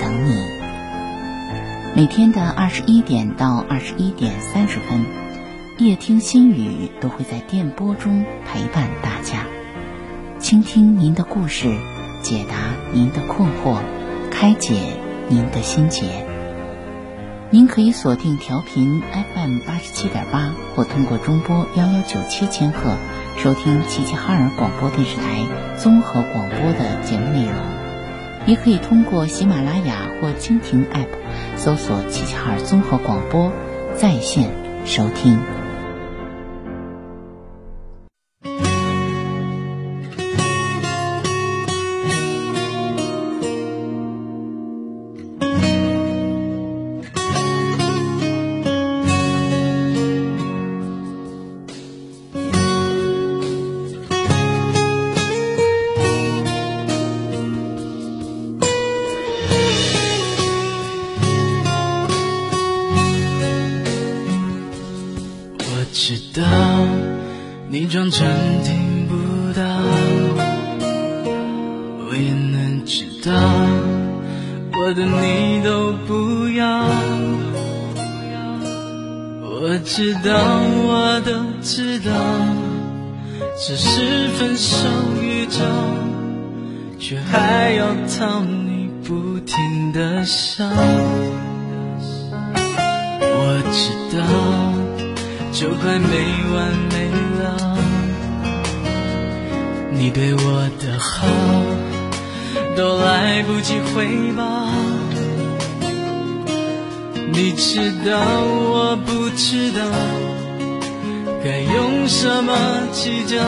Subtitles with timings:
[0.00, 0.42] 等你。
[1.94, 5.04] 每天的二十一点到二十一点三十分，
[5.78, 9.46] 夜听心语都会在电波中陪伴大家，
[10.38, 11.68] 倾听您的故事，
[12.22, 12.56] 解答
[12.92, 13.78] 您的困惑，
[14.30, 14.80] 开解。
[15.32, 16.26] 您的心结，
[17.50, 19.00] 您可以锁定调频
[19.32, 22.96] FM 八十七点八，或通过中波幺幺九七千赫
[23.38, 25.22] 收听齐齐哈尔广播电视台
[25.76, 27.54] 综合广播的节目内容，
[28.46, 31.08] 也可以通过喜马拉雅或蜻蜓 App
[31.56, 33.52] 搜索齐齐哈尔综合广播
[33.94, 34.50] 在线
[34.84, 35.59] 收听。
[79.70, 80.34] 我知道，
[80.82, 81.30] 我都
[81.62, 82.10] 知道，
[83.56, 84.88] 只是分手
[85.22, 85.60] 预兆，
[86.98, 90.64] 却还要讨你不停的笑。
[93.22, 94.20] 我知道，
[95.52, 96.18] 就快没
[96.52, 97.06] 完没
[97.38, 97.78] 了。
[99.92, 101.28] 你对我的好
[102.76, 104.66] 都来不及回报，
[107.32, 109.80] 你知道我不知道
[111.44, 112.54] 该用什么
[112.92, 113.38] 计较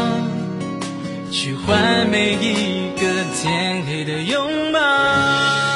[1.30, 5.71] 去换每一个天黑的拥抱。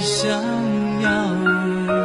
[0.00, 0.30] 想
[1.02, 1.99] 要。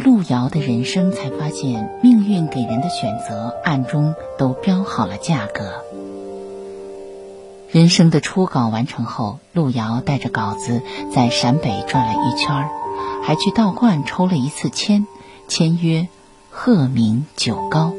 [0.00, 5.84] 路遥的人生，才发现命运给人的选择暗中都标好了价格。
[7.70, 10.82] 人生的初稿完成后，路遥带着稿子
[11.14, 12.68] 在陕北转了一圈
[13.22, 15.06] 还去道观抽了一次签，
[15.46, 16.08] 签约
[16.50, 17.92] “鹤鸣九高”。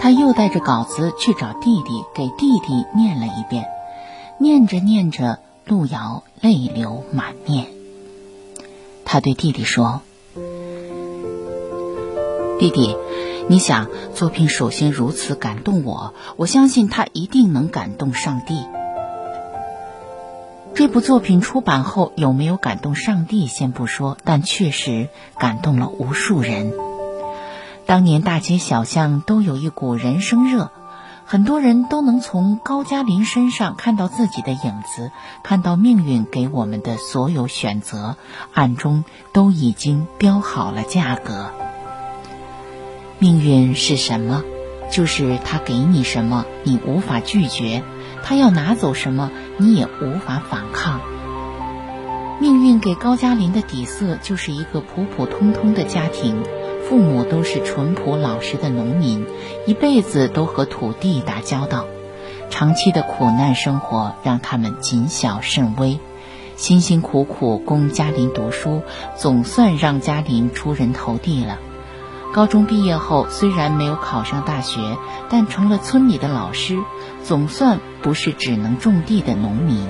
[0.00, 3.66] 他又带着稿子去找弟弟，给弟弟念了一遍。
[4.38, 7.66] 念着念着，路遥泪流满面。
[9.04, 10.00] 他对弟弟说
[12.58, 12.96] ：“弟弟。”
[13.46, 18.54] 你想作品首先如此感动我，我相信它一定能感动上帝。
[20.74, 26.72] 这部作品出版后有没有感动上帝先不说，但确实感动了无数人。
[27.84, 30.70] 当年大街小巷都有一股人生热，
[31.26, 35.12] 很多人都能从高加林身上看到自己的影子，
[35.42, 38.16] 看到命运给我们的所有选择，
[38.54, 39.04] 暗中
[39.34, 41.50] 都已经标好了价格。
[43.24, 44.44] 命运是什么？
[44.90, 47.80] 就是他给你什么，你无法拒绝；
[48.22, 51.00] 他要拿走什么，你也无法反抗。
[52.38, 56.42] 命运给高加林的底色就是一个普普通通的家庭，
[56.86, 59.24] 父母都是淳朴老实的农民，
[59.66, 61.86] 一辈子都和土地打交道，
[62.50, 65.98] 长期的苦难生活让他们谨小慎微，
[66.56, 68.82] 辛辛苦苦供嘉林读书，
[69.16, 71.58] 总算让嘉林出人头地了。
[72.34, 74.98] 高中毕业后，虽然没有考上大学，
[75.30, 76.82] 但成了村里的老师，
[77.22, 79.88] 总算不是只能种地的农民。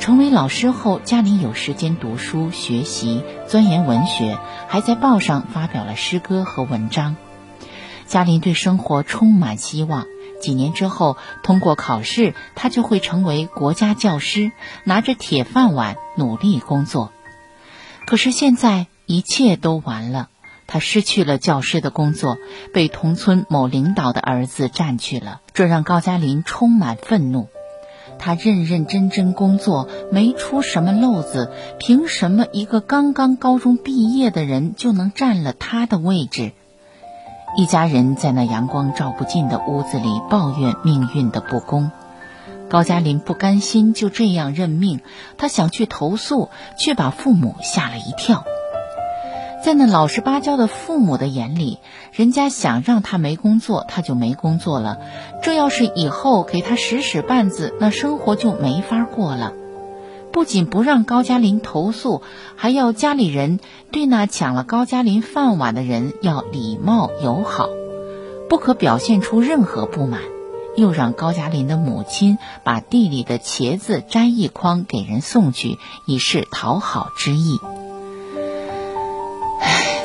[0.00, 4.36] 成为老师后，嘉林有时间读书学习、钻研文学，
[4.66, 7.14] 还在报上发表了诗歌和文章。
[8.04, 10.06] 嘉林对生活充满希望，
[10.40, 14.50] 几年之后通过考试，他就会成为国家教师，
[14.82, 17.12] 拿着铁饭碗努力工作。
[18.08, 20.30] 可是现在一切都完了。
[20.72, 22.38] 他失去了教师的工作，
[22.72, 27.48] 被同村某领导的儿子占去了，这让高加林充满愤怒。
[28.18, 36.52] 他认认真真工作，没出什么漏子，凭什么一个刚刚高中毕业的人就能占了他的位置？
[37.58, 41.90] 一家人在那阳光照不进的屋子里抱怨命运的不公。
[42.70, 45.02] 高加林不甘心就这样认命，
[45.36, 46.48] 他想去投诉，
[46.78, 48.46] 却把父母吓了一跳。
[49.62, 51.78] 在那老实巴交的父母的眼里，
[52.10, 54.98] 人家想让他没工作，他就没工作了。
[55.40, 59.52] 这要是以后给他使使绊子，那生活就没法过了。
[60.32, 62.22] 不仅不让高加林投诉，
[62.56, 63.60] 还要家里人
[63.92, 67.68] 对那抢了高加林饭碗的人要礼貌友好，
[68.48, 70.22] 不可表现出任何不满。
[70.74, 77.60] 又让高加林的母亲把地里的茄子摘一筐给人送去，以示讨好之意。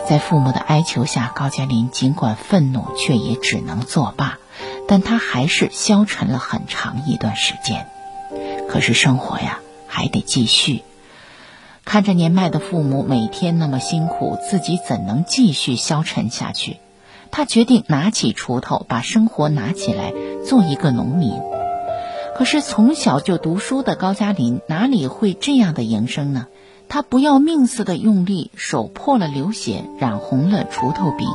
[0.07, 4.39] 在父母的哀求下，高加林尽管愤怒，却也只能作罢。
[4.87, 7.87] 但他还是消沉了很长一段时间。
[8.69, 10.83] 可是生活呀，还得继续。
[11.83, 16.77] 看着年迈的父母每天那么辛苦，自己怎能继续消沉下去？
[17.29, 20.13] 他决定拿起锄头，把生活拿起来，
[20.45, 21.33] 做一个农民。
[22.37, 26.47] 可是从小就读书的高加林，哪里会这样的营生呢？
[26.89, 31.27] 他不要命似的用力，手破了流血，染红了锄头柄。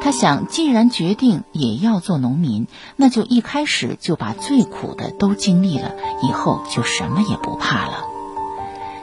[0.00, 8.04] 他想，既然决定也要做农民，那就一开始就把最苦的都经历了，以后就什么也不怕了。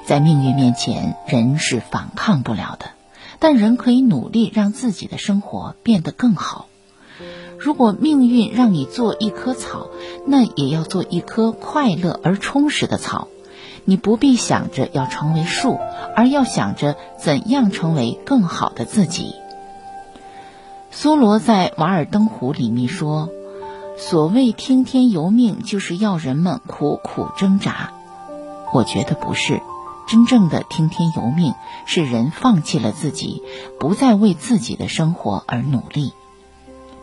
[0.05, 2.91] 在命运面前，人是反抗不了的，
[3.39, 6.67] 但人可以努力让自己的生活变得更好。
[7.57, 9.87] 如果命运让你做一棵草，
[10.27, 13.27] 那也要做一棵快乐而充实的草。
[13.85, 15.79] 你不必想着要成为树，
[16.15, 19.33] 而要想着怎样成为更好的自己。
[20.91, 23.29] 苏罗在《瓦尔登湖》里面说
[23.97, 27.91] ：“所谓听天由命，就是要人们苦苦挣扎。”
[28.73, 29.61] 我觉得不是，
[30.07, 31.53] 真正的听天由命
[31.85, 33.41] 是人放弃了自己，
[33.79, 36.11] 不再为自己的生活而努力。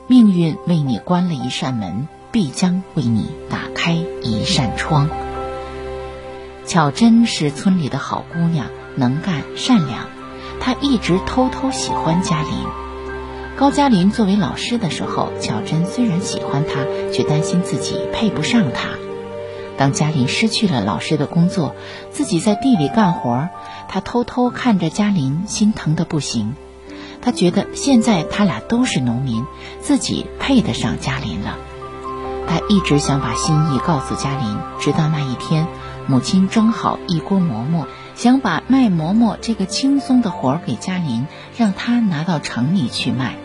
[0.07, 3.93] 命运为你关了一扇门，必将为你打开
[4.23, 5.09] 一扇窗。
[6.69, 10.07] 巧珍是村里的好姑娘，能干善良。
[10.61, 12.53] 她一直偷偷喜欢嘉林。
[13.57, 18.91] 高嘉林作为老师的时候，巧珍虽然喜欢他，却担心自己配不上他。
[19.79, 21.75] 当嘉林失去了老师的工作，
[22.11, 23.49] 自己在地里干活，
[23.89, 26.55] 他偷偷看着嘉林，心疼的不行。
[27.23, 29.43] 他觉得现在他俩都是农民，
[29.81, 31.57] 自己配得上嘉林了。
[32.47, 35.67] 他一直想把心意告诉嘉林，直到那一天。
[36.09, 43.37] 母亲蒸好一锅馍馍，想把卖馍馍这个轻松的活儿给嘉林，让他拿到城里去卖。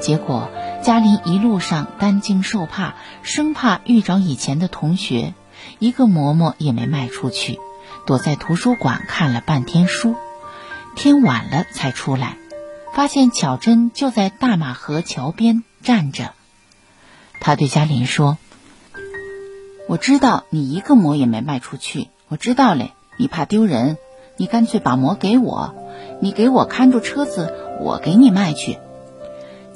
[0.00, 0.48] 结果
[0.84, 5.34] 嘉林一路上担惊受怕，生怕遇着以前的同学，
[5.80, 7.58] 一个馍馍也没卖出去，
[8.06, 10.14] 躲在图书馆看了半天书，
[10.94, 12.36] 天晚了才出来，
[12.92, 16.34] 发现巧珍就在大马河桥边站着。
[17.40, 18.38] 他对嘉林说
[19.88, 23.96] ：“我知道你一个馍也没卖出去，我知道嘞，你怕丢人，
[24.36, 25.74] 你干脆把馍给我，
[26.20, 28.78] 你给我看住车子，我给你卖去。”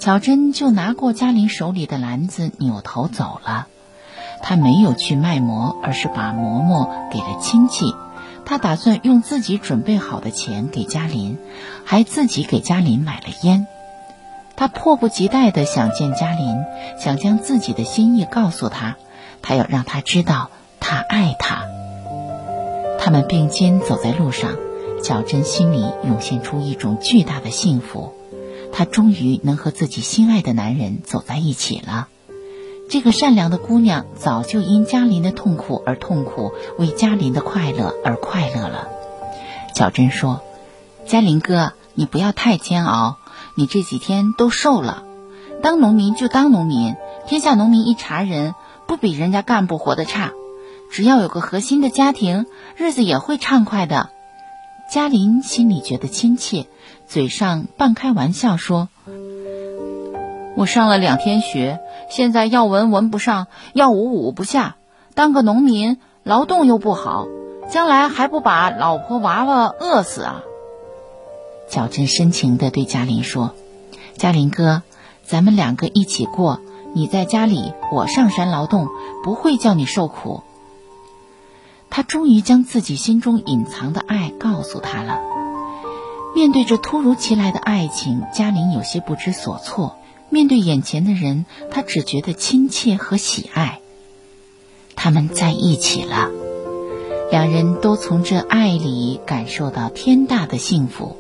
[0.01, 3.69] 巧珍就拿过嘉玲手里的篮子，扭头走了。
[4.43, 7.95] 她没有去卖馍，而是把馍馍给了亲戚。
[8.45, 11.39] 她打算用自己准备好的钱给嘉林，
[11.85, 13.67] 还自己给嘉林买了烟。
[14.57, 16.57] 她迫不及待地想见嘉林，
[16.99, 18.97] 想将自己的心意告诉他，
[19.43, 21.65] 他要让他知道他爱他。
[22.99, 24.57] 他们并肩走在路上，
[25.03, 28.15] 小珍心里涌现出一种巨大的幸福。
[28.73, 32.09] 她终于能和自己心爱的男人走在一起了。
[32.89, 38.89] 这个善良的姑娘早就因嘉林的痛苦而痛苦，为嘉林的快乐而快乐了。
[39.75, 40.41] 小珍说
[41.07, 43.17] ：“嘉林哥，你不要太煎熬，
[43.57, 45.05] 你这几天都瘦了。
[45.63, 46.95] 当农民就当农民，
[47.27, 48.55] 天下农民一茬人，
[48.91, 50.33] 不比人家干部活得差。
[50.91, 54.11] 只要有个核心的家庭，日子也会畅快的。”
[54.91, 56.67] 嘉林心里觉得亲切。
[57.07, 58.89] 嘴上半开玩笑说
[60.59, 61.79] ：“我上了两天学，
[62.11, 64.75] 现在要文文不上，要武武不下。
[65.15, 67.29] 当个农民，劳动又不好，
[67.71, 70.43] 将来还不把老婆娃娃饿死啊？”
[71.71, 73.55] 小珍深情地对嘉林说
[74.19, 74.83] ：“嘉林哥，
[75.23, 76.59] 咱们两个一起过，
[76.95, 78.89] 你在家里，我上山劳动，
[79.23, 80.43] 不会叫你受苦。”
[81.91, 85.21] 他终于将自己心中隐藏的爱告诉他了。
[86.37, 89.97] 面对这突如其来的爱情，嘉玲有些不知所措。
[90.29, 93.81] 面对眼前的人，他只觉得亲切和喜爱。
[94.95, 96.29] 他们在一起了，
[97.33, 101.17] 两人都从这爱里感受到天大的幸福。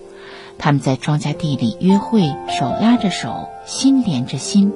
[0.58, 4.72] 他们在庄稼地里约会，手拉着手，心连着心。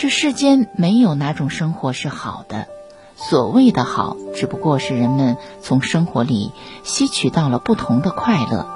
[0.00, 2.68] 这世间没有哪种生活是好的，
[3.16, 6.52] 所谓的好，只不过是人们从生活里
[6.82, 8.66] 吸取到了不同的快乐。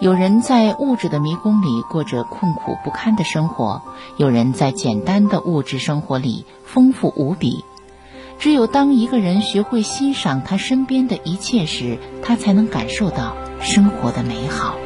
[0.00, 3.82] 有人在物质的迷宫里过着困苦不堪的生活，
[4.18, 7.64] 有人在简单的物质生活里丰富无比。
[8.38, 14.76] 只有当一个人学会欣赏他身边的一切时，他才能感受到生活的美好。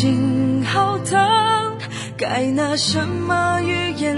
[0.00, 1.18] 心好疼，
[2.16, 4.14] 该拿什么语言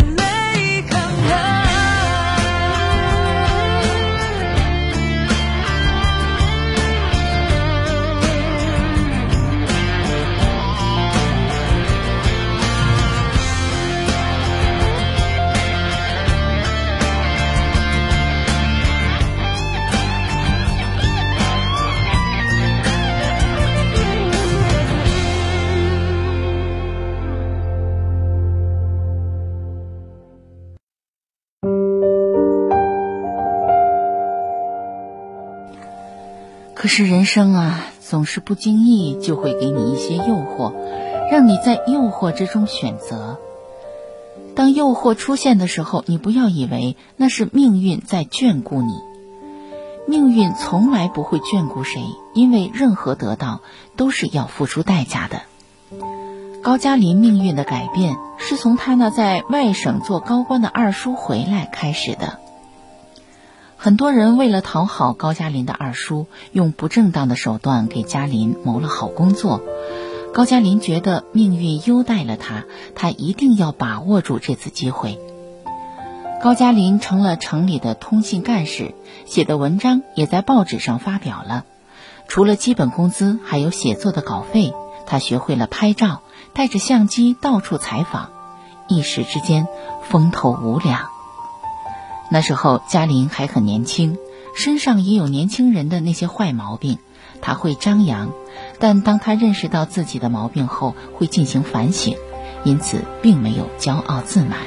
[36.92, 40.74] 是人生啊，总是不经意就会给你一些诱惑，
[41.30, 43.38] 让你在诱惑之中选择。
[44.56, 48.92] 当诱惑出现的时候，你不要以为那是命运在眷顾你。
[50.08, 52.02] 命运从来不会眷顾谁，
[52.34, 53.60] 因为任何得到
[53.94, 55.42] 都是要付出代价的。
[56.60, 62.40] 高加林命运的改变，是从他那在外省做高官的二叔回来开始的。
[63.82, 69.62] 很多人为了讨好高加林的二叔，用不正当的手段给加林谋了好工作。
[70.34, 72.64] 高加林觉得命运优待了他，
[72.94, 75.18] 他一定要把握住这次机会。
[76.42, 81.64] 高加林成了城里的通信干事，写的文章也在报纸上发表了。
[82.28, 84.74] 除了基本工资，还有写作的稿费。
[85.06, 86.20] 他学会了拍照，
[86.52, 88.28] 带着相机到处采访，
[88.88, 89.66] 一时之间
[90.02, 91.08] 风头无两。
[92.30, 94.16] 那时候嘉林还很年轻，
[94.54, 96.98] 身上也有年轻人的那些坏毛病。
[97.42, 98.32] 他会张扬，
[98.78, 102.16] 但当他认识到自己的毛病后，会进行反省，
[102.64, 104.58] 因此并没有骄傲自满。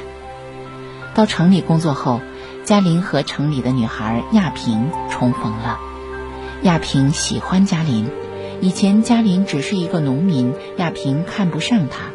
[1.14, 2.20] 到城里工作后，
[2.64, 5.78] 嘉林和城里的女孩亚萍重逢了。
[6.62, 8.10] 亚萍喜欢嘉林，
[8.60, 12.10] 以前嘉林只是一个农民，亚萍看不上他。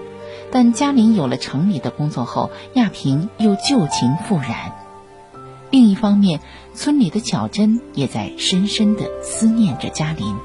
[0.51, 4.88] 但嘉林有了城里的工作后，亚萍又旧情复燃。
[5.71, 6.39] 另一方面，
[6.73, 10.35] 村里的巧珍也在深深的思念着嘉林。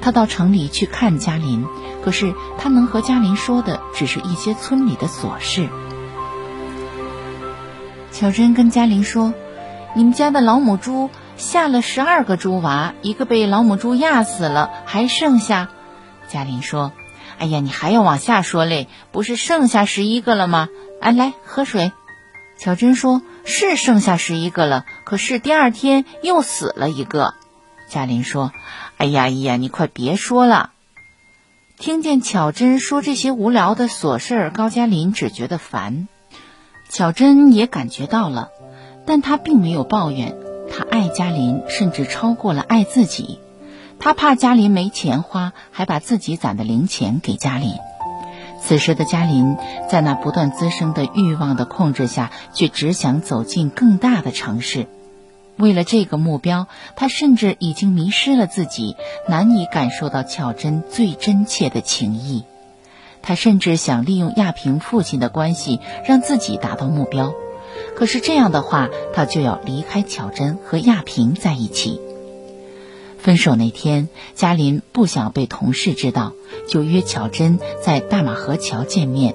[0.00, 1.66] 他到城里去看嘉林，
[2.02, 5.68] 可是他能和嘉林说的只是一些村里的琐事。
[8.12, 9.34] 巧珍跟嘉林说
[9.94, 15.68] ：“你们家的老母猪下了十二个猪娃，一个被老母猪压死了，还剩下。”
[16.28, 16.92] 嘉林说
[17.38, 20.70] ：“哎呀，你还要往下说嘞，不是剩下十一个了吗？
[21.02, 21.92] 哎，来喝水。”
[22.58, 23.20] 巧珍说。
[23.50, 27.34] 是剩下十一个了，可是第二天又死了一个。
[27.88, 28.52] 嘉林说
[28.96, 30.70] ：“哎呀呀，你快别说了。”
[31.76, 36.08] 听见巧珍说这些无聊的琐事儿，高嘉林只觉得烦。
[36.88, 38.50] 巧珍也感觉到了，
[39.06, 40.36] 但她并没有抱怨。
[40.70, 43.40] 她爱嘉林，甚至超过了爱自己。
[43.98, 47.74] 她怕嘉林没钱花，还把自己攒的零钱给嘉林。
[48.62, 49.56] 此时的嘉林，
[49.90, 54.86] 在那不断滋生的欲望的控制下，却只想走进更大的城市。
[55.56, 58.96] 为了这个目标，他甚至已经迷失了自己，
[59.28, 62.44] 难以感受到巧珍最真切的情谊。
[63.22, 67.34] 他甚至想利用亚平父亲的关系，让自己达到目标。
[67.94, 72.00] 可是这样的话，他就要离开巧珍和亚平在一起。
[73.22, 76.32] 分手那天，嘉林不想被同事知道，
[76.68, 79.34] 就约巧珍在大马河桥见面。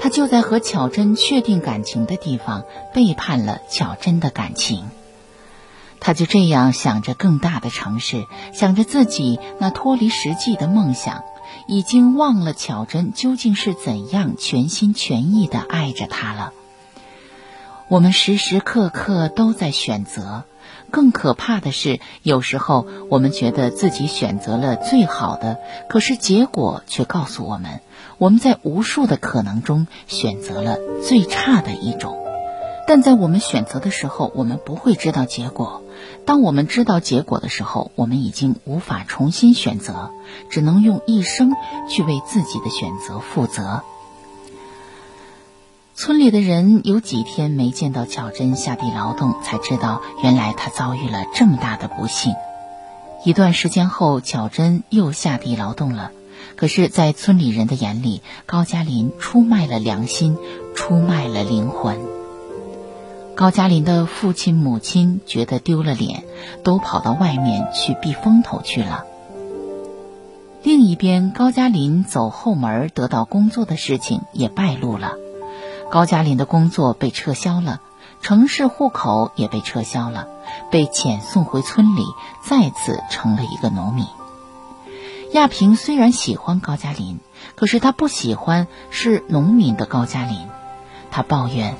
[0.00, 4.84] 他就在和巧珍确定感情的地方背叛了巧珍的感情。
[6.00, 11.22] 他就这样想着更大的城市，想着自己那脱离实际的梦想，
[11.68, 16.52] 已经忘了巧珍究竟是怎样全心全意的爱着他了。
[17.88, 20.44] 我们时时刻刻都在选择。
[20.96, 25.58] 更可怕的是，有时候我们觉得自己选择了最好的，
[25.90, 27.82] 可是结果却告诉我们，
[28.16, 32.24] 我们在无数的可能中选择了最差的一种。
[32.88, 35.82] 但在我们选择的时候，我们不会知道结果；
[36.24, 40.08] 当我们知道结果的时候，我们已经无法重新选择，
[40.48, 41.52] 只能用一生
[41.90, 43.82] 去为自己的选择负责。
[45.98, 52.34] 村里的人有几天没见到巧珍下地劳动，才知道原来她遭遇了这么大的不幸。
[53.24, 56.10] 一段时间后，巧珍又下地劳动了，
[56.54, 60.36] 可是，在村里人的眼里，高加林出卖了良心，
[60.74, 61.98] 出卖了灵魂。
[63.34, 66.24] 高加林的父亲母亲觉得丢了脸，
[66.62, 69.06] 都跑到外面去避风头去了。
[70.62, 75.12] 另一边，高加林走后门得到工作的事情也败露了。
[75.90, 77.80] 高加林的工作被撤销了，
[78.20, 80.26] 城市户口也被撤销了，
[80.70, 82.04] 被遣送回村里，
[82.42, 84.06] 再次成了一个农民。
[85.32, 87.20] 亚平虽然喜欢高加林，
[87.54, 90.46] 可是她不喜欢是农民的高加林。
[91.10, 91.76] 她抱怨：“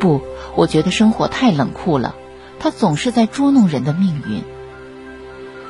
[0.00, 0.20] 不，
[0.54, 2.14] 我觉得生活太冷酷了，
[2.58, 4.42] 他总是在捉弄人的命运。”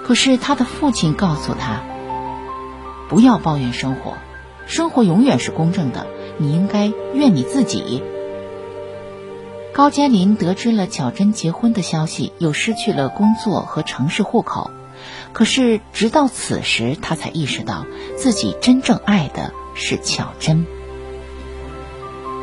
[0.06, 1.80] 可是他的父亲告诉他
[3.08, 4.14] ：“不要抱怨生活，
[4.66, 6.06] 生活永远是公正的，
[6.38, 8.02] 你应该怨你自己。”
[9.74, 14.70] 高加林得知了巧珍结婚的消息，又失去了工作和城市户口。
[15.32, 17.84] 可是直到此时，他才意识到
[18.16, 20.64] 自己真正爱的是巧珍。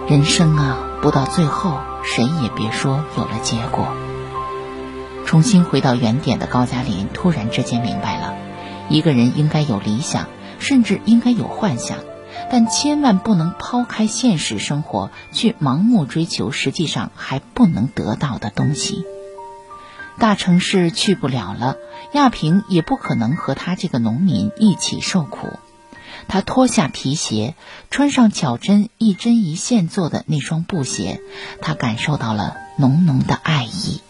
[0.10, 3.88] 人生啊，不到最后，谁也别说有了结果。
[5.26, 8.36] 重新回到原点的高加林突然之间明白了，
[8.90, 10.28] 一个人应该有理想，
[10.60, 11.98] 甚至应该有幻想。
[12.50, 19.04] 但千万不能抛开现实生活去盲目追求实际上还不能得到的东西。
[20.20, 21.78] 大城市去不了了，
[22.14, 25.48] 亚平也不可能和他这个农民一起受苦。
[26.28, 27.56] 他脱下皮鞋，
[27.90, 31.20] 穿上巧珍一针一线做的那双布鞋，
[31.62, 34.02] 他感受到了浓浓的爱意。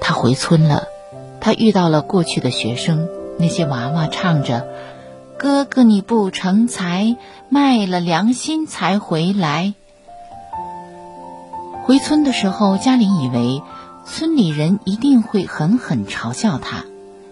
[0.00, 0.84] 他回村了，
[1.40, 4.66] 他遇到了过去的学生，那些娃娃唱着。
[5.38, 7.16] 哥哥，你不成才，
[7.50, 9.74] 卖了良心才回来。
[11.84, 13.62] 回村的时候，嘉玲以为
[14.06, 16.84] 村里人一定会狠狠嘲笑他，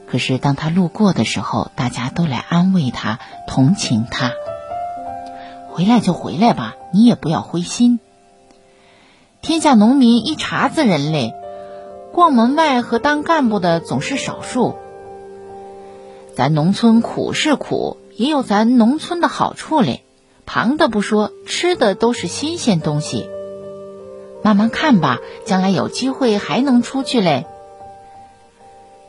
[0.07, 4.33] 可是当他路过的时候，大家都来安慰他，同情他。
[5.71, 7.99] 回来就回来吧，你也不要灰心。
[9.41, 11.33] 天下农民一茬子人嘞，
[12.13, 14.77] 逛门外和当干部的总是少数。
[16.37, 20.03] 咱农村苦是苦，也有咱农村的好处嘞。
[20.47, 23.27] 旁的不说，吃的都是新鲜东西。
[24.43, 27.47] 慢慢看吧，将来有机会还能出去嘞。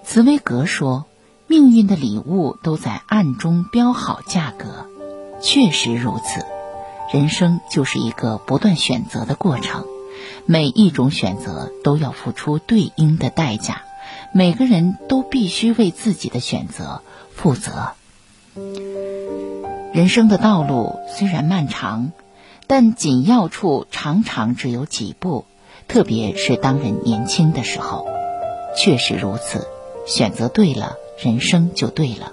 [0.03, 1.05] 茨威格说
[1.47, 4.87] ：“命运的礼物都在暗中标好价格。”
[5.41, 6.45] 确实如此，
[7.11, 9.85] 人生就是一个不断选择的过程，
[10.45, 13.81] 每一种选择都要付出对应的代价，
[14.33, 17.01] 每个人都必须为自己的选择。
[17.35, 17.91] 负责。
[19.93, 22.13] 人生的道路虽然漫长，
[22.65, 25.43] 但紧要处常常只有几步，
[25.89, 28.07] 特别是当人年轻的时候。
[28.77, 29.67] 确实如此，
[30.07, 32.31] 选择对了，人生就对了；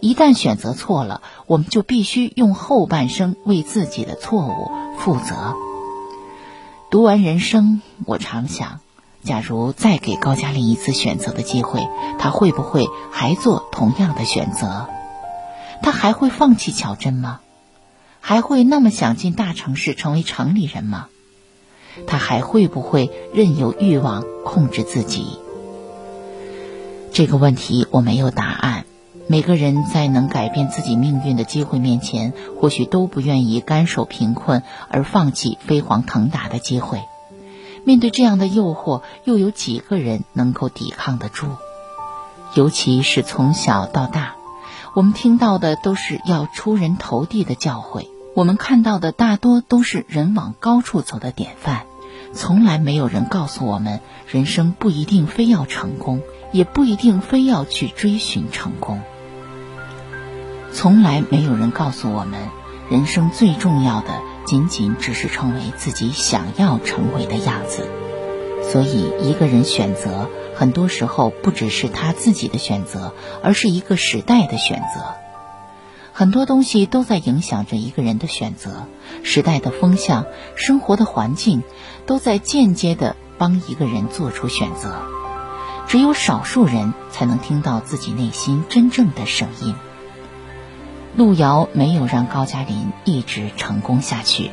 [0.00, 5.54] 一旦选择错了，我们就必须用后半生为自己的错误负责。
[6.90, 8.81] 读完人生，我常想。
[9.24, 11.86] 假如再给高加林一次选择的机会，
[12.18, 14.88] 他会不会还做同样的选择？
[15.80, 17.40] 他还会放弃乔珍吗？
[18.20, 21.06] 还会那么想进大城市成为城里人吗？
[22.06, 25.38] 他还会不会任由欲望控制自己？
[27.12, 28.86] 这个问题我没有答案。
[29.28, 37.00] 每个人在能改变自己命运的机会面前，或许都不愿意甘受贫困而放弃飞黄腾达的机会。
[37.84, 41.46] 面对这样的诱惑，又有几个人能够抵抗得住？
[42.54, 44.34] 尤其是从小到大，
[44.94, 51.86] 我们听到的都是要出人头地的教诲，我们看到的大多都是人往高处走的典范，
[52.34, 56.20] 从来没有人告诉我们，人生不一定非要成功，
[56.52, 59.00] 也不一定非要去追寻成功。
[60.72, 62.48] 从来没有人告诉我们，
[62.90, 64.22] 人生最重要的。
[64.44, 67.88] 仅仅只是成为自己想要成为的样子，
[68.70, 75.14] 所以一个人选择，很多时候不只是他自己的选择，而是一个时代的选择。
[76.12, 78.88] 很多东西都在影响着一个人的选择，
[79.22, 81.62] 时代的风向、生活的环境，
[82.04, 85.02] 都在间接的帮一个人做出选择。
[85.86, 89.76] 只有少数人才能听到自己内心真正的声音。
[91.14, 94.50] 路遥没有让高加林一直成功下去，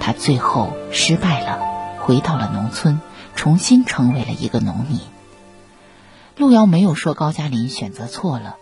[0.00, 1.58] 他最后失败了，
[1.98, 3.00] 回到了农村，
[3.34, 5.00] 重新成为了一个农民。
[6.36, 8.56] 路遥没有说高加林选择错了，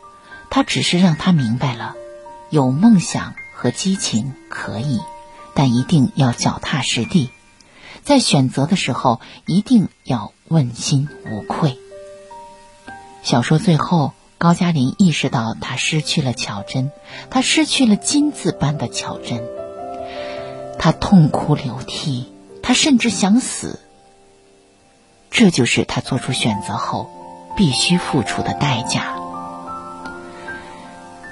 [0.51, 1.95] 他只是让他明白了，
[2.49, 5.01] 有梦想和激情可以，
[5.53, 7.31] 但一定要脚踏实地，
[8.05, 11.77] 在选择的时候一定要问心无愧。
[13.25, 14.13] 小说最后。
[14.43, 16.91] 高加林意识到，他失去了巧珍，
[17.31, 19.41] 他失去了金子般的巧珍。
[20.81, 23.79] 他痛哭流涕，他甚至想死。
[25.31, 27.09] 这就是他做出选择后
[27.57, 29.15] 必须付出的代价。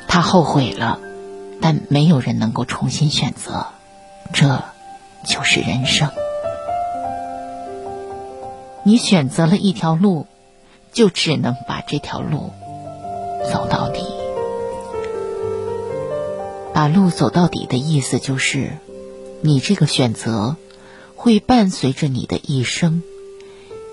[0.07, 1.01] 他后悔了，
[1.61, 3.67] 但没有人能够重新选择，
[4.33, 4.63] 这
[5.25, 6.13] 就是人生。
[8.85, 10.29] 你选择了一条路，
[10.93, 12.53] 就只能把这条路。
[13.45, 14.05] 走到底。
[16.75, 18.79] 把路走到底的意思就是，
[19.43, 20.57] 你这个选择
[21.15, 23.03] 会伴随着你的一生。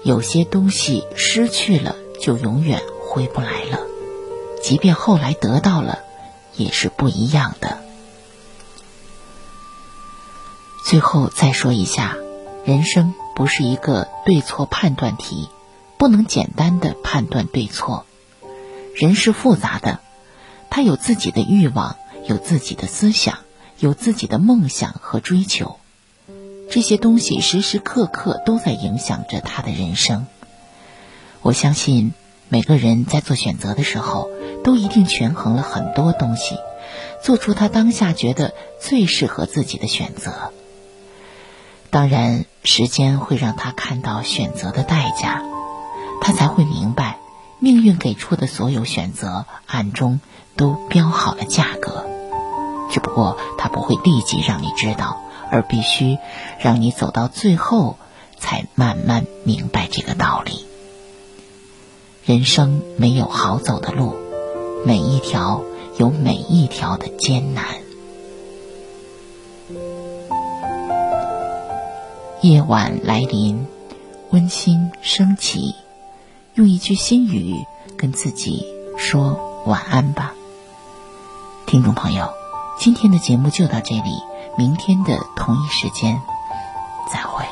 [0.03, 3.79] 有些东西失去了，就永远回不来了；
[4.61, 5.99] 即便后来得到了，
[6.55, 7.79] 也是不一样的。
[10.85, 12.15] 最后再说一下，
[12.63, 15.49] 人生不是一个对错判断题，
[15.97, 18.05] 不能简单的判断对错。
[18.97, 19.99] 人是复杂的，
[20.71, 23.37] 他有自己的欲望，有自己的思想，
[23.77, 25.77] 有自己的梦想和追求。
[26.71, 30.25] 这些东西时时刻刻都在影响着他的人生。
[31.43, 32.11] 我相信
[32.49, 34.31] 每个人在做选择的时候，
[34.63, 36.55] 都一定权衡了很多东西，
[37.23, 40.51] 做出他当下觉得最适合自己的选择。
[41.91, 45.43] 当然，时间会让他看到选择的代价，
[46.19, 47.19] 他才会明白，
[47.59, 50.19] 命运给出的所有选择暗中
[50.55, 52.05] 都标好了价格，
[52.91, 55.21] 只不过他不会立即让你知道。
[55.49, 56.17] 而必须
[56.59, 57.95] 让你走到最后，
[58.37, 60.65] 才慢慢明白这个道理。
[62.25, 64.17] 人生没有好走的路，
[64.85, 65.61] 每一条
[65.97, 67.63] 有每一条的艰难。
[72.41, 73.67] 夜晚来临，
[74.31, 75.75] 温馨升起，
[76.57, 77.53] 用一句心语
[77.99, 78.65] 跟自己
[78.97, 80.33] 说晚安吧。
[81.67, 82.33] 听众朋友，
[82.79, 84.09] 今天的节目就到这里。
[84.57, 86.19] 明天的同一时间，
[87.13, 87.45] 再会。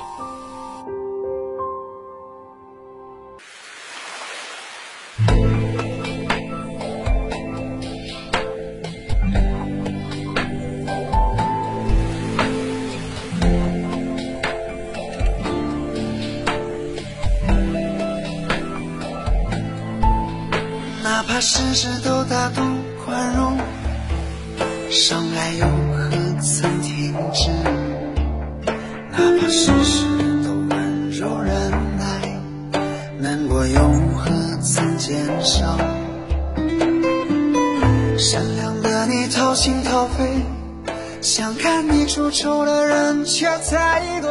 [41.66, 44.30] 看你出丑的人却太多，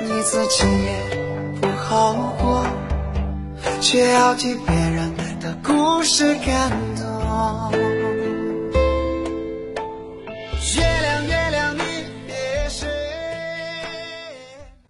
[0.00, 1.18] 你自己也
[1.60, 2.64] 不好过，
[3.80, 6.89] 却要替别人的故事感动。